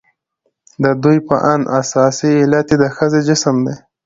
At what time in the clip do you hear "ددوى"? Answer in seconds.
0.93-1.17